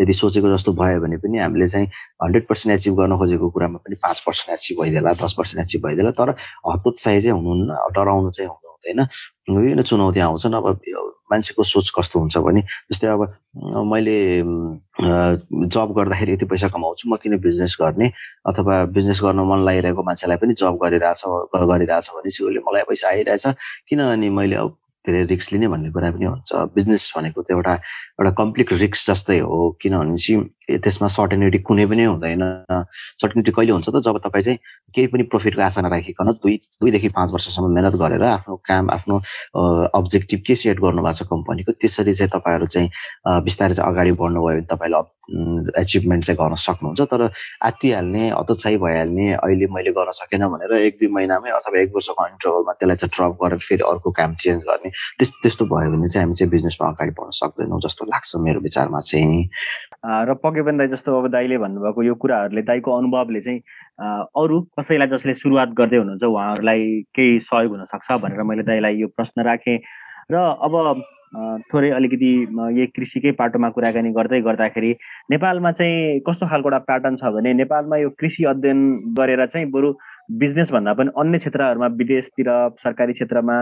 [0.00, 1.86] यदि सोचेको जस्तो भयो भने पनि हामीले चाहिँ
[2.22, 6.10] हन्ड्रेड पर्सेन्ट एचिभ गर्न खोजेको कुरामा पनि पाँच पर्सेन्ट एचिभ भइदिएला दस पर्सेन्ट एचिभ भइदिएला
[6.20, 6.30] तर
[6.68, 9.00] हतोत्साही चाहिँ हुनुहुन्न डराउनु चाहिँ हुनु हुँदैन
[9.56, 10.66] विभिन्न चुनौती आउँछन्। अब
[11.32, 12.60] मान्छेको सोच कस्तो हुन्छ भने
[12.92, 13.20] जस्तै अब
[13.92, 14.16] मैले
[15.68, 18.10] जब गर्दाखेरि यति पैसा कमाउँछु म किन बिजनेस गर्ने?
[18.48, 23.08] अथवा बिजनेस गर्न मन लागिरहेको मान्छेलाई पनि जब गरिरहेछ गरिरहेछ भने चाहिँ उसले मलाई पैसा
[23.08, 23.46] आइरहेछ।
[23.88, 24.76] किन अनि मैले अब
[25.06, 27.74] धेरै रिक्स लिने भन्ने कुरा पनि हुन्छ। बिजनेस भनेको त एउटा
[28.20, 32.42] एउटा कम्प्लिट रिक्स जस्तै हो किनभने चाहिँ त्यसमा सर्टेनिटी कुनै पनि हुँदैन।
[33.22, 34.58] सर्टेनिटी कहिले हुन्छ त जब तपाईँ चाहिँ
[34.94, 39.16] केही पनि प्रफिटको आशा नराखिकन दुई दुईदेखि पाँच वर्षसम्म मिहिनेत गरेर आफ्नो काम आफ्नो
[39.98, 42.88] अब्जेक्टिभ के सेट गर्नुभएको छ कम्पनीको त्यसरी चाहिँ तपाईँहरू चाहिँ
[43.44, 44.96] बिस्तारै चाहिँ अगाडि बढ्नुभयो भने तपाईँले
[45.28, 47.22] एचिभमेन्ट चाहिँ गर्न सक्नुहुन्छ तर
[47.62, 52.72] आत्तिहाल्ने हतोत्साही भइहाल्ने अहिले मैले गर्न सकेन भनेर एक दुई महिनामै अथवा एक वर्षको इन्टरभलमा
[52.72, 56.34] त्यसलाई चाहिँ ड्रप गरेर फेरि अर्को काम चेन्ज गर्ने त्यस्तो त्यस्तो भयो भने चाहिँ हामी
[56.34, 59.42] चाहिँ बिजनेसमा अगाडि बढ्न सक्दैनौँ जस्तो लाग्छ मेरो विचारमा चाहिँ
[60.28, 63.60] र पक्कै पनि दाई जस्तो अब दाईले भन्नुभएको यो कुराहरूले दाईको अनुभवले चाहिँ
[64.42, 66.82] अरू कसैलाई जसले सुरुवात गर्दै हुनुहुन्छ उहाँहरूलाई
[67.14, 69.78] केही सहयोग हुनसक्छ भनेर मैले दाईलाई यो प्रश्न राखेँ।
[70.32, 70.74] र अब
[71.72, 72.30] थोरै अलिकति
[72.76, 74.94] यही कृषिकै पाटोमा कुराकानी गर्दै गर्दाखेरि
[75.30, 78.80] नेपालमा चाहिँ कस्तो खालको एउटा प्याटर्न छ भने नेपालमा यो कृषि अध्ययन
[79.18, 79.92] गरेर चाहिँ बरु
[80.40, 82.50] बिजनेस भन्दा पनि अन्य क्षेत्रहरूमा विदेशतिर
[82.84, 83.58] सरकारी क्षेत्रमा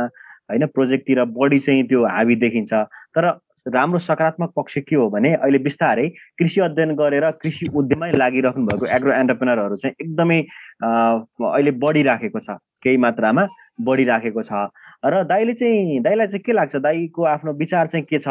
[0.50, 2.72] होइन प्रोजेक्टतिर बढी चाहिँ त्यो हाबी देखिन्छ।
[3.16, 3.26] तर
[3.74, 6.08] राम्रो सकारात्मक पक्ष के हो भने अहिले बिस्तारै
[6.38, 10.40] कृषि अध्ययन गरेर कृषि उद्यममै लागिराख्नु भएको एग्रो एन्टरप्रेनरहरू चाहिँ एकदमै
[10.82, 13.46] अहिले बढिराखेको छ। केही मात्रामा
[13.82, 14.70] बढिराखेको छ।
[15.10, 16.76] र दाईले चाहिँ दाईलाई चाहिँ के लाग्छ?
[16.76, 18.28] दाईको आफ्नो विचार चाहिँ के छ?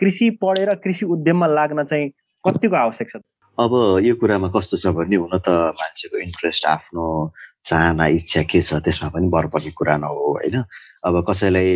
[0.00, 2.08] कृषि पढेर कृषि उद्यममा लाग्न चाहिँ
[2.44, 3.16] कतिको आवश्यक छ?
[3.58, 7.06] अब यो कुरामा कस्तो छ भने हुन त मान्छेको इन्ट्रेस्ट आफ्नो
[7.64, 10.64] चाहना इच्छा के छ त्यसमा पनि भर पर्ने कुरा नहो होइन?
[11.06, 11.68] अब कसैलाई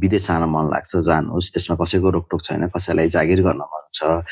[0.00, 4.24] विदेश जान मन लाग्छ जानुहोस्। त्यसमा कसैको रोकटोक छैन कसैलाई जागिर गर्न मन छ।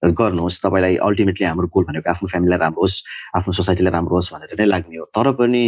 [0.00, 2.96] गर्नुहोस्। तपाईँलाई अल्टिमेटली हाम्रो गोल भनेको आफ्नो फ्यामिलीलाई राम्रो होस्
[3.36, 5.62] आफ्नो सोसाइटीलाई राम्रो होस् भनेर नै लाग्ने हो। तर पनि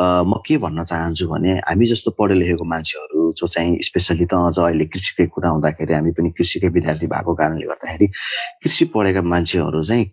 [0.00, 4.58] म के भन्न चाहन्छु भने हामी जस्तो पढे लेखेको मान्छेहरू जो चाहिँ स्पेसली त अझ
[4.58, 8.06] अहिले कृषिकै कुरा हुँदाखेरि हामी पनि कृषिकै विद्यार्थी भएको कारणले गर्दाखेरि
[8.62, 10.06] कृषि पढेका मान्छेहरू चाहिँ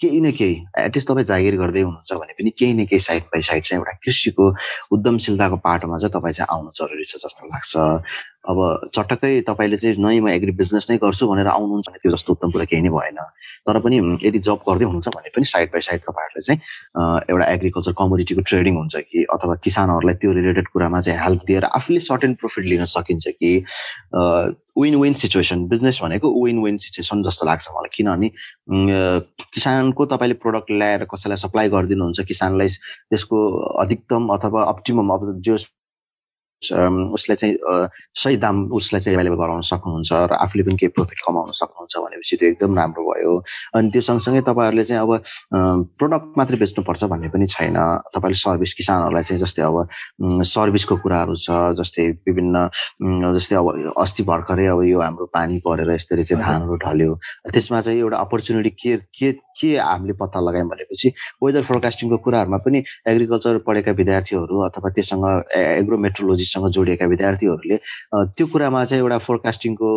[0.00, 3.42] केही न केही एटलिस्ट तपाईँ जागिर गर्दै हुनुहुन्छ भने पनि केही न केही साइड बाई
[3.42, 4.46] साइड चाहिँ एउटा कृषिको
[4.94, 7.72] उद्यमशीलताको पाटोमा चाहिँ तपाईँ चाहिँ आउनु जरुरी छ जस्तो लाग्छ।
[8.44, 12.32] अब चटक्कै तपाईँले चाहिँ नै म एग्री बिजनेस नै गर्छु भनेर आउनुहुन्छ भने त्यो जस्तो
[12.32, 13.18] उत्तम कुरा केही नै भएन।
[13.66, 16.60] तर पनि यदि जब गर्दै हुनुहुन्छ भने पनि साइड बाई साइड तपाईँहरूले चाहिँ
[17.28, 22.00] एउटा एग्रिकल्चर कमोडिटीको ट्रेडिङ हुन्छ कि अथवा किसानहरूलाई त्यो रिलेटेड कुरामा चाहिँ हेल्प दिएर आफूले
[22.00, 23.52] सर्टेन प्रफिट लिन सकिन्छ कि
[24.78, 28.28] विन विन सिचुएसन बिजनेस भनेको विन विन सिचुएसन जस्तो लाग्छ मलाई। किनभने
[29.54, 32.68] किसानको तपाईँले प्रडक्ट ल्याएर कसैलाई सप्लाई गरिदिनुहुन्छ किसानलाई
[33.10, 33.38] त्यसको
[33.82, 35.56] अधिकतम अथवा अप्टिमम अब जो
[36.58, 37.54] उसलाई चाहिँ
[38.18, 42.36] सही दाम उसलाई चाहिँ एभाइलेबल गराउन सक्नुहुन्छ र आफूले पनि केही प्रफिट कमाउन सक्नुहुन्छ भनेपछि
[42.36, 43.32] त्यो एकदम राम्रो भयो।
[43.78, 45.12] अनि त्यो सँगसँगै तपाईँहरूले चाहिँ अब
[45.98, 47.78] प्रडक्ट मात्रै बेच्नुपर्छ भन्ने पनि छैन।
[48.14, 49.76] तपाईँले सर्भिस किसानहरूलाई चाहिँ जस्तै अब
[50.42, 52.56] सर्भिसको कुराहरू छ जस्तै विभिन्न
[53.38, 57.14] जस्तै अब अस्ति भर्खरै अब यो हाम्रो पानी परेर यसरी चाहिँ धानहरू ढल्यो।
[57.54, 61.08] त्यसमा चाहिँ एउटा अपर्च्युनिटी के के के हामीले पत्ता लगायौँ भनेपछि
[61.44, 67.76] वेदर फोरकास्टिङको कुराहरूमा पनि एग्रिकल्चर पढेका विद्यार्थीहरू अथवा त्योसँग एग्रोमेट्रोलोजी सँग जोडिएका विद्यार्थीहरूले
[68.36, 69.88] त्यो कुरामा चाहिँ एउटा फोरकास्टिङको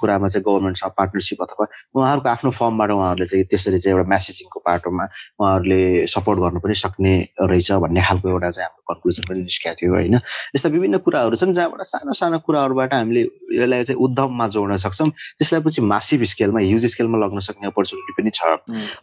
[0.00, 5.04] कुरामा चाहिँ गभर्मेन्टसँग पार्टनरसिप अथवा उहाँहरूको आफ्नो फर्मबाट उहाँहरूले चाहिँ त्यसरी चाहिँ एउटा म्यासेजिङको पाटोमा
[5.40, 9.92] उहाँहरूले सपोर्ट गर्नु पनि सक्ने रहेछ भन्ने खालको एउटा चाहिँ हाम्रो कन्क्लुजन पनि निस्केको थियो
[9.94, 10.14] होइन?
[10.54, 13.22] यस्ता विभिन्न कुराहरू छन् जहाँबाट सानो सानो कुराहरूबाट हामीले
[13.54, 18.30] यसलाई चाहिँ उद्यममा जोड्न सक्छौँ। त्यसलाई पछि मासिभ स्केलमा ह्युज स्केलमा लग्न सक्ने अपर्च्युनिटी पनि
[18.34, 18.40] छ।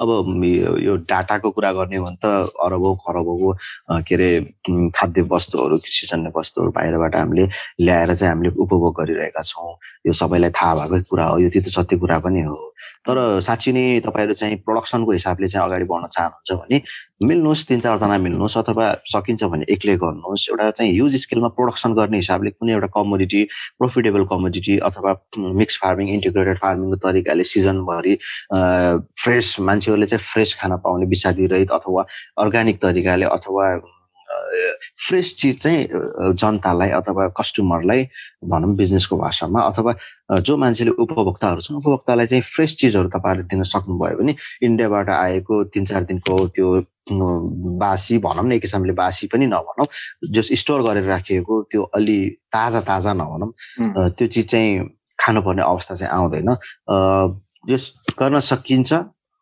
[0.02, 0.44] अब
[0.84, 2.26] यो डाटाको कुरा गर्ने भने त
[2.66, 3.54] अरबौँ खरबौँ
[4.08, 4.30] के अरे
[4.96, 7.46] खाद्य वस्तुहरू कृषिजन्य वस्तुहरू बाहिरबाट हामीले
[7.82, 9.74] ल्याएर चाहिँ हामीले उपभोग गरिरहेका छौँ।
[10.08, 12.56] यो सबैलाई थाहा भएकै कुरा हो यो त्यो सत्य कुरा पनि हो।
[13.08, 16.82] तर साँच्ची नै तपाईँहरू चाहिँ प्रडक्सनको हिसाबले चाहिँ अगाडि बढ्न चाहनुहुन्छ भने
[17.28, 22.18] मिल्नुहोस् तिन चारजना मिल्नुहोस् अथवा सकिन्छ भने एक्लै गर्नुहोस्। एउटा चाहिँ ह्युज स्केलमा प्रोडक्सन गर्ने
[22.18, 23.44] हिसाबले कुनै एउटा कमोडिटी
[23.80, 28.14] प्रोफिटेबल कमोडिटी अथवा मिक्स फार्मिङ इन्टिग्रेटेड फार्मिङको तरिकाले सिजनभरि
[29.24, 29.56] फ्रेस
[29.88, 32.06] मान्छेहरूले चाहिँ फ्रेस खाना पाउने विषादी अथवा
[32.38, 33.80] अर्ग्यानिक तरिकाले अथवा
[35.08, 35.88] फ्रेस चिज चाहिँ
[36.36, 38.04] जनतालाई अथवा कस्टमरलाई
[38.44, 39.94] भनौँ बिजनेसको भाषामा अथवा
[40.44, 44.36] जो मान्छेले उपभोक्ताहरू छन् उपभोक्तालाई चाहिँ फ्रेस चिजहरू तपाईँहरूले दिन सक्नुभयो भने
[44.68, 46.68] इन्डियाबाट आएको तिन चार दिनको त्यो
[47.80, 49.88] बासी भनौँ न एक किसिमले बासी पनि नभनौँ
[50.28, 52.20] जस स्टोर गरेर राखिएको त्यो अलि
[52.52, 53.52] ताजा ताजा नभनौँ
[54.12, 56.56] त्यो चिज चाहिँ खानुपर्ने अवस्था चाहिँ आउँदैन।
[57.68, 58.94] जस गर्न सकिन्छ।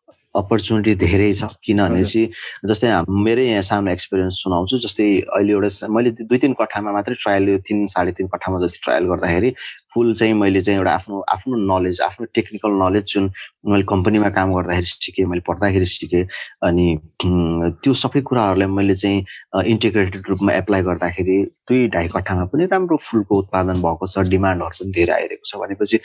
[0.08, 2.28] अपर्च्युनिटी धेरै छ किनभने चाहिँ
[2.64, 7.48] जस्तै मेरै यहाँ सानो एक्सपिरियन्स सुनाउँछु जस्तै अहिले एउटा मैले दुई तिन कट्ठामा मात्रै ट्रायल
[7.48, 9.50] यो तिन साढे तिन कट्ठामा जति ट्रायल गर्दाखेरि
[9.94, 13.30] फुल चाहिँ मैले चाहिँ एउटा आफ्नो आफ्नो नलेज आफ्नो टेक्निकल नलेज जुन
[13.66, 16.24] मैले कम्पनीमा काम गर्दाखेरि सिकेँ मैले पढ्दाखेरि सिकेँ
[16.62, 16.86] अनि
[17.24, 23.38] त्यो सबै कुराहरूलाई मैले चाहिँ इन्टिग्रेटेड रूपमा एप्लाई गर्दाखेरि दुई ढाई कट्ठामा पनि राम्रो फुलको
[23.38, 26.04] उत्पादन भएको छ डिमान्डहरू पनि धेरै आइरहेको छ भनेपछि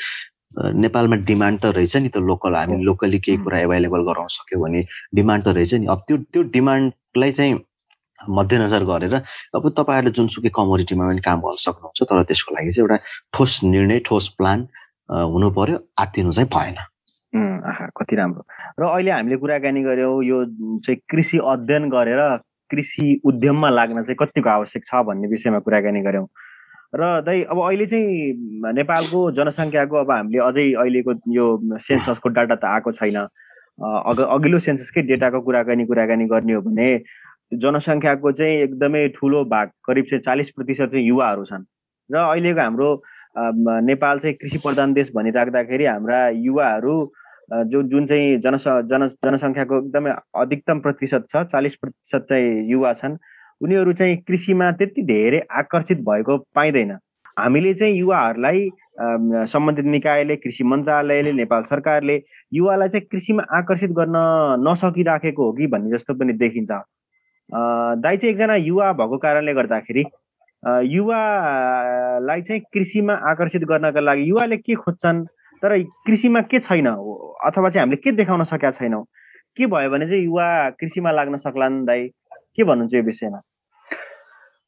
[0.58, 4.82] नेपालमा डिमान्ड त रहेछ नि त लोकल हामी लोकली केही कुरा एभाइलेबल गराउन सक्यो भने
[5.16, 7.60] डिमान्ड त रहेछ नि। अब त्यो त्यो डिमान्डलाई चाहिँ
[8.20, 9.14] मध्यनजर गरेर
[9.56, 12.98] अब तपाईँहरूले जुनसुकै कमोडिटीमा पनि काम गर्न सक्नुहुन्छ तर त्यसको लागि चाहिँ एउटा
[13.34, 14.68] ठोस निर्णय ठोस प्लान
[15.10, 16.78] हुनु पर्यो आत्तिनु चाहिँ भएन।
[17.32, 18.44] आहा कति राम्रो।
[18.80, 20.38] र अहिले हामीले कुराकानी गऱ्यौँ यो
[20.86, 22.22] चाहिँ कृषि अध्ययन गरेर
[22.72, 26.28] कृषि उद्यममा लाग्न चाहिँ कतिको आवश्यक छ भन्ने विषयमा कुराकानी गऱ्यौँ।
[26.94, 31.46] र दाइ अब अहिले चाहिँ नेपालको जनसङ्ख्याको अब हामीले अझै अहिलेको यो
[31.88, 33.18] सेन्ससको डाटा त आएको छैन।
[33.80, 36.90] अग अघिल्लो सेन्ससकै डेटाको कुराकानी कुराकानी गर्ने हो भने
[37.64, 41.64] जनसङ्ख्याको चाहिँ एकदमै ठुलो भाग करिब चाहिँ चालिस प्रतिशत चाहिँ युवाहरू छन्।
[42.10, 42.90] र अहिलेको हाम्रो
[43.88, 46.96] नेपाल चाहिँ कृषि प्रधान देश भनिराख्दाखेरि हाम्रा युवाहरू
[47.72, 50.12] जो जुन चाहिँ जनस जन जनसङ्ख्याको एकदमै
[50.44, 53.16] अधिकतम प्रतिशत छ चालिस प्रतिशत चाहिँ युवा छन्।
[53.62, 56.92] उनीहरू चाहिँ कृषिमा त्यति धेरै आकर्षित भएको पाइँदैन।
[57.40, 58.70] हामीले चाहिँ युवाहरूलाई
[59.52, 62.16] सम्बन्धित निकायले कृषि मन्त्रालयले नेपाल सरकारले
[62.54, 64.16] युवालाई चाहिँ कृषिमा आकर्षित गर्न
[64.68, 70.04] नसकिराखेको हो कि भन्ने जस्तो पनि देखिन्छ। दाइ चाहिँ एकजना युवा भएको कारणले गर्दाखेरि
[70.94, 75.24] युवालाई चाहिँ कृषिमा आकर्षित गर्नका लागि युवाले के खोज्छन्
[75.64, 79.04] तर कृषिमा के छैन अथवा चाहिँ हामीले के देखाउन सकेका छैनौँ?
[79.58, 82.08] के भयो भने चाहिँ युवा कृषिमा लाग्न सक्लान् दाइ?
[82.56, 83.42] के भन्नुहुन्छ यो विषयमा?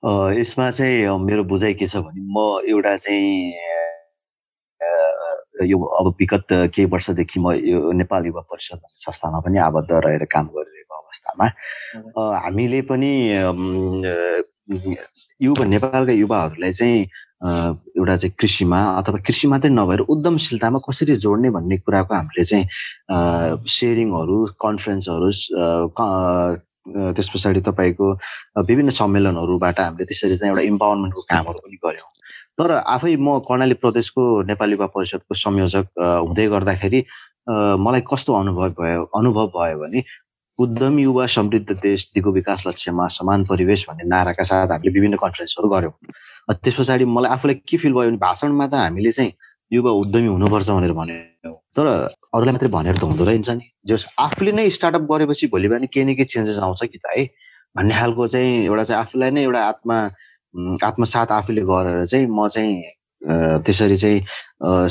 [0.03, 3.53] यसमा चाहिँ मेरो बुझाइ के छ भने म एउटा चाहिँ
[5.63, 10.47] यो अब विगत केही वर्षदेखि म यो नेपाल युवा परिषद संस्थामा पनि आबद्ध रहेर काम
[10.55, 11.45] गरिरहेको अवस्थामा
[12.43, 13.11] हामीले पनि
[15.41, 16.99] युवा नेपालका युवाहरूलाई चाहिँ
[17.97, 22.65] एउटा चाहिँ कृषिमा अथवा कृषि मात्रै नभएर उद्यमशीलतामा कसरी जोड्ने भन्ने कुराको हामीले चाहिँ
[23.77, 25.31] सेयरिङहरू कन्फरेन्सहरू
[26.85, 28.07] त्यस पछाडि तपाईँको
[28.67, 32.09] विभिन्न सम्मेलनहरूबाट हामीले त्यसरी चाहिँ एउटा इम्पावरमेन्टको कामहरू पनि गऱ्यौँ।
[32.59, 36.99] तर आफै म कर्णाली प्रदेशको नेपाली युवा परिषदको संयोजक हुँदै गर्दाखेरि
[37.79, 40.03] मलाई कस्तो अनुभव भयो अनुभव भयो भने
[40.59, 45.69] उद्यमी युवा समृद्ध देश दिगो विकास लक्ष्यमा समान परिवेश भन्ने नाराका साथ हामीले विभिन्न कन्फरेन्सहरू
[45.69, 45.93] गऱ्यौँ।
[46.51, 49.31] त्यस पछाडि मलाई आफूलाई के फिल भयो भने भाषणमा त हामीले चाहिँ
[49.73, 51.87] युवा उद्यमी हुनुपर्छ भनेर भन्यो। तर
[52.33, 56.05] अरूलाई मात्रै भनेर त हुँदो रहेछ नि। जस आफूले नै स्टार्टअप गरेपछि भोलि बिहान केही
[56.05, 57.25] न केही चेन्जेस आउँछ कि त है?
[57.75, 59.97] भन्ने खालको चाहिँ एउटा चाहिँ आफूलाई नै एउटा आत्मा
[60.85, 63.01] आत्मसात आफूले गरेर चाहिँ म चाहिँ
[63.65, 64.19] त्यसरी चाहिँ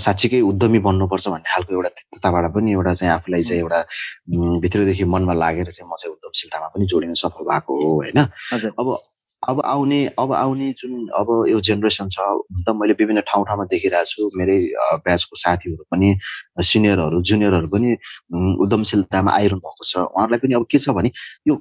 [0.02, 3.80] साँच्चीकै उद्यमी बन्नुपर्छ भन्ने खालको एउटा त्यताबाट पनि एउटा चाहिँ आफूलाई चाहिँ एउटा
[4.64, 8.18] भित्रदेखि मनमा लागेर चाहिँ म चाहिँ उद्यमशीलतामा पनि जोडिन सफल भएको हो होइन?
[8.80, 8.86] अब
[9.48, 12.18] अब आउने अब आउने जुन अब यो जेनेरेसन छ
[12.66, 14.58] त मैले विभिन्न ठाउँ ठाउँमा देखिरहेको छु। मेरै
[15.02, 16.08] ब्याचको साथीहरू पनि
[16.70, 17.90] सिनियरहरू जुनियरहरू पनि
[18.64, 21.10] उद्यमशीलतामा आइरहनु भएको छ। उहाँहरूलाई पनि अब के छ भने
[21.48, 21.54] यो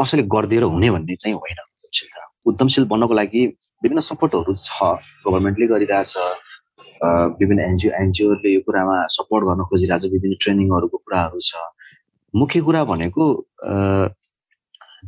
[0.00, 3.42] कसैले गरिदिएर हुने भन्ने चाहिँ होइन उद्यमशीलता। उद्यमशील बन्नको लागि
[3.84, 4.96] विभिन्न सपोर्टहरू छ
[5.26, 6.12] गभर्मेन्टले गरिरहेछ
[7.40, 11.52] विभिन्न एनजिओ एनजिओले यो कुरामा सपोर्ट गर्न खोजिरहेछ विभिन्न ट्रेनिङहरूको कुराहरू छ।
[12.34, 13.24] मुख्य कुरा भनेको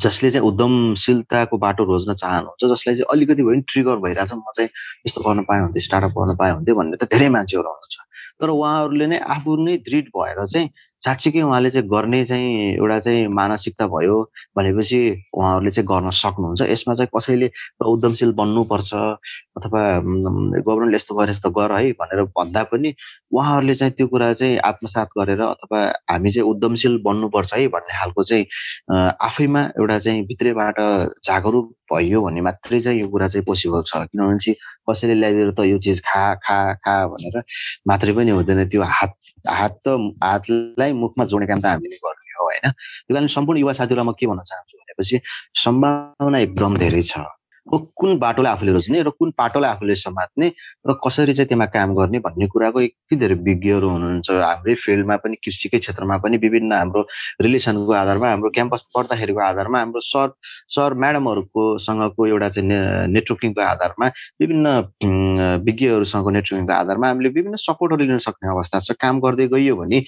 [0.04, 4.70] जसले चाहिँ उद्यमशीलताको बाटो रोज्न चाहनुहुन्छ जसलाई चाहिँ अलिकति भए पनि ट्रिगर भइरहेछ म चाहिँ
[5.06, 7.96] यस्तो गर्न पाएँ हुन्थेँ स्टार्टअप गर्न पाएँ हुन्थ्यो भन्ने त धेरै मान्छेहरू आउनुहुन्छ।
[8.40, 10.68] तर उहाँहरूले नै आफू नै दृढ भएर चाहिँ
[11.04, 14.16] साँच्चीकै उहाँले चाहिँ गर्ने चाहिँ एउटा चाहिँ मानसिकता भयो
[14.56, 15.00] भनेपछि
[15.34, 17.50] उहाँहरूले चाहिँ गर्न सक्नुहुन्छ। यसमा चाहिँ कसैले
[17.86, 22.94] उद्यमशील बन्नुपर्छ अथवा गभर्मेन्टले यस्तो गरे यस्तो गर है भनेर भन्दा पनि
[23.32, 25.80] उहाँहरूले चाहिँ त्यो कुरा चाहिँ आत्मसात गरेर अथवा
[26.10, 28.44] हामी चाहिँ उद्यमशील बन्नुपर्छ है भन्ने खालको चाहिँ
[29.22, 30.80] आफैमा एउटा चाहिँ भित्रैबाट
[31.24, 34.54] जागरुक भयो भने मात्रै चाहिँ यो कुरा चाहिँ पोसिबल छ। किनभने चाहिँ
[34.90, 37.42] कसैले ल्याइदिएर त यो चिज खा खा खा भनेर
[37.88, 39.14] मात्रै पनि हुँदैन। त्यो हात
[39.48, 42.64] हात त हातलाई मुखमा जोड्ने काम त हामीले गर्ने हो होइन?
[42.70, 45.16] त्यो कारण सम्पूर्ण युवा साथीहरूलाई म के भन्न चाहन्छु भनेपछि
[45.64, 47.37] सम्भावना एकदम धेरै छ।
[47.70, 50.48] कुन बाटोलाई आफूले रोज्ने र कुन पाटोलाई आफूले समात्ने
[50.88, 55.36] र कसरी चाहिँ त्यसमा काम गर्ने भन्ने कुराको यति धेरै विज्ञहरू हुनुहुन्छ। हाम्रै फिल्डमा पनि
[55.44, 57.02] कृषिकै क्षेत्रमा पनि विभिन्न हाम्रो
[57.42, 60.32] रिलेसनको आधारमा हाम्रो क्याम्पस पढ्दाखेरिको आधारमा हाम्रो सर
[60.74, 62.68] सर म्याडमहरूको सँगको एउटा चाहिँ
[63.12, 64.06] नेटवर्किङको आधारमा
[64.40, 64.66] विभिन्न
[65.68, 70.02] विज्ञहरूसँगको नेटवर्किङको आधारमा हामीले विभिन्न सपोर्टहरू लिन सक्ने अवस्था छ। काम गर्दै गइयो भने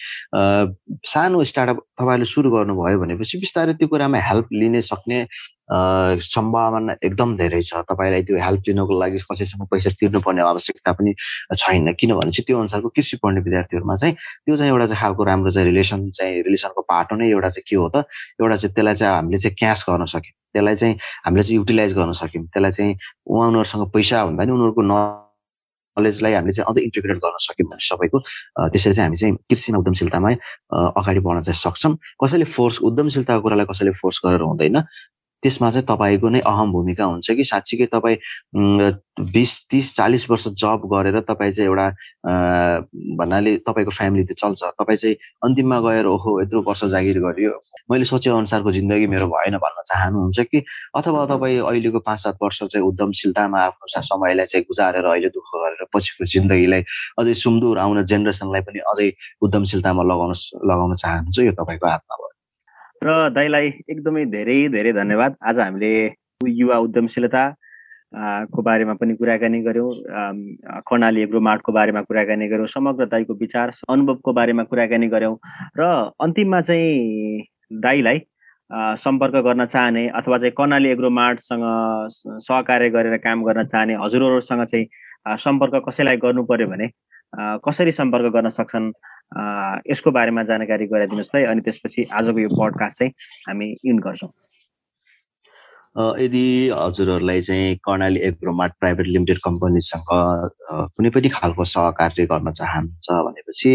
[1.13, 5.25] सानो स्टार्टअप तपाईँले सुरु गर्नुभयो भनेपछि बिस्तारै त्यो कुरामा हेल्प लिने सक्ने
[5.71, 11.15] सम्भावना एकदम धेरै छ। तपाईँलाई त्यो हेल्प लिनको लागि कसैसँग पैसा तिर्नुपर्ने आवश्यकता पनि
[11.55, 15.51] छैन। किनभने चाहिँ त्यो अनुसारको कृषि पढ्ने विद्यार्थीहरूमा चाहिँ त्यो चाहिँ एउटा चाहिँ खालको राम्रो
[15.51, 18.05] चाहिँ रिलेसन चाहिँ रिलेसनको पाटो नै एउटा चाहिँ के हो त?
[18.43, 20.95] एउटा चाहिँ त्यसलाई चाहिँ हामीले चाहिँ क्यास गर्न सक्यौँ। त्यसलाई चाहिँ
[21.27, 22.97] हामीले चाहिँ युटिलाइज गर्न सक्यौँ। त्यसलाई चाहिँ
[23.31, 28.19] उहाँहरूसँग पैसा भन्दा नि उनीहरूको नलेजलाई हामीले चाहिँ अझै इन्टिग्रेट गर्न सक्यौँ भने सबैको
[28.75, 30.31] त्यसरी चाहिँ हामी चाहिँ कृषिमा उद्यमशीलतामा
[30.99, 34.83] अगाडि बढ्न चाहिँ सक्छौँ। कसैले फोर्स उद्यमशीलताको कुरालाई कसैले फोर्स गरेर हुँदैन।
[35.43, 37.45] त्यसमा चाहिँ तपाईँको नै अहम भूमिका हुन्छ कि?
[37.45, 38.17] साँच्चीकै तपाईँ
[39.21, 41.87] बिस तिस चालिस वर्ष जब गरेर तपाईँ चाहिँ एउटा
[43.19, 47.53] भन्नाले तपाईँको फ्यामिली त चल्छ। तपाईँ चाहिँ अन्तिममा गएर ओहो यत्रो वर्ष जागिर गरियो।
[47.91, 50.65] मैले सोचे अनुसारको जिन्दगी मेरो भएन भन्न चाहनुहुन्छ कि?
[50.97, 55.87] अथवा तपाईँ अहिलेको पाँच सात वर्ष चाहिँ उद्यमशीलतामा आफ्नो समयलाई चाहिँ गुजारेर अहिले दुःख गरेर
[55.95, 56.83] पछिको जिन्दगीलाई
[57.21, 59.09] अझै सुमदुर आउने जेनेरेसनलाई पनि अझै
[59.43, 60.35] उद्यमशीलतामा लगाउन
[60.73, 62.30] लगाउन चाहनुहुन्छ यो तपाईँको हातमा भयो
[63.03, 65.91] र दाईलाई एकदमै धेरै धेरै धन्यवाद। आज हामीले
[66.47, 67.45] युवा उद्यमशीलता
[68.53, 69.89] को बारेमा पनि कुराकानी गऱ्यौँ
[70.85, 75.37] कर्णाली एग्रो मार्टको बारेमा कुराकानी गऱ्यौँ समग्र दाईको विचार अनुभवको बारेमा कुराकानी गऱ्यौँ
[75.81, 75.89] र
[76.21, 77.45] अन्तिममा चाहिँ
[77.85, 78.21] दाईलाई
[79.01, 81.65] सम्पर्क गर्न चाहने अथवा चाहिँ कर्णाली एग्रो मार्टसँग
[82.49, 86.91] सहकार्य गरेर काम गर्न चाहने हजुरहरूसँग चाहिँ सम्पर्क कसैलाई गर्नु पर्यो भने
[87.65, 88.93] कसरी सम्पर्क गर्न सक्छन्?
[89.91, 93.13] यसको बारेमा जानकारी गराइदिनुहोस् है। अनि त्यसपछि आजको यो पडकास्ट चाहिँ
[93.49, 94.31] हामी इन गर्छौँ।
[95.97, 100.11] यदि हजुरहरूलाई चाहिँ कर्णाली एग्रोमार्ट प्राइभेट लिमिटेड कम्पनीसँग
[100.95, 103.73] कुनै पनि खालको सहकार्य गर्न चाहनुहुन्छ भनेपछि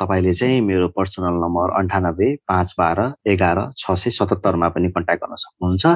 [0.00, 5.36] तपाईँले चाहिँ मेरो पर्सनल नम्बर अन्ठानब्बे पाँच बाह्र एघार छ सय सतहत्तरमा पनि कन्ट्याक्ट गर्न
[5.44, 5.86] सक्नुहुन्छ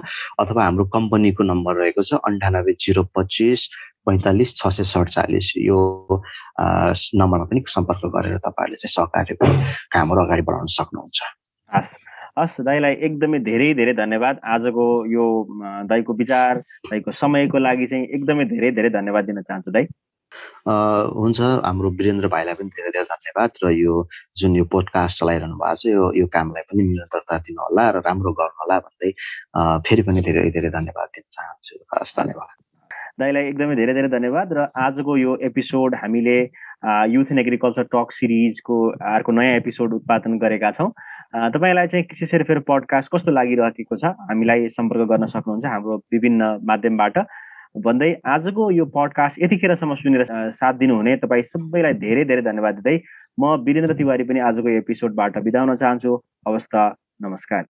[0.40, 3.68] अथवा हाम्रो कम्पनीको नम्बर रहेको छ अन्ठानब्बे जिरो पच्चिस
[4.06, 5.78] पैँतालिस छ सय सडचालिस। यो
[7.18, 9.46] नम्बरमा पनि सम्पर्क गरेर तपाईँहरूले चाहिँ सहकार्यको
[9.92, 11.18] कामहरू अगाडि बढाउन सक्नुहुन्छ।
[11.70, 15.24] हस्। हस् दाईलाई एकदमै धेरै धेरै धन्यवाद। आजको यो
[15.90, 16.58] दाईको विचार
[16.90, 19.86] दाईको समयको लागि चाहिँ एकदमै धेरै धेरै धन्यवाद दिन चाहन्छु दाई।
[20.66, 23.94] हुन्छ। हाम्रो वीरेन्द्र भाइलाई पनि धेरै धेरै धन्यवाद र यो
[24.34, 28.32] जुन यो पोडकास्ट चलाइरहनु भएको छ यो यो कामलाई पनि निरन्तरता दिनु होला र राम्रो
[28.42, 29.10] गर्नु होला भन्दै
[29.86, 32.50] फेरि पनि धेरै धेरै धन्यवाद दिन चाहन्छु। हस् धन्यवाद।
[33.20, 36.38] दाईलाई एकदमै धेरै धेरै धन्यवाद र आजको यो एपिसोड हामीले
[37.14, 38.76] युथ इन एग्रिकल्चर टक सिरिजको
[39.14, 40.90] अर्को नयाँ एपिसोड उत्पादन गरेका छौँ।
[41.34, 44.04] तपाईँलाई चाहिँ कृषि सेरफेर पडकास्ट कस्तो लागिरहेको छ?
[44.30, 47.18] हामीलाई सम्पर्क गर्न सक्नुहुन्छ हाम्रो विभिन्न माध्यमबाट।
[47.74, 52.96] भन्दै आजको यो पडकास्ट यतिखेरसम्म सुनेर साथ दिनुहुने तपाईँ सबैलाई धेरै धेरै धन्यवाद दिँदै।
[53.40, 56.12] म वीरेन्द्र तिवारी पनि आजको एपिसोडबाट बिदा हुन चाहन्छु।
[56.48, 56.74] हवस् त
[57.22, 57.62] नमस्कार।